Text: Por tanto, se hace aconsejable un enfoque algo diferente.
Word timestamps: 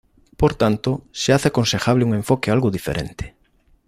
Por 0.35 0.55
tanto, 0.55 1.03
se 1.11 1.31
hace 1.31 1.49
aconsejable 1.49 2.05
un 2.05 2.15
enfoque 2.15 2.49
algo 2.49 2.71
diferente. 2.71 3.35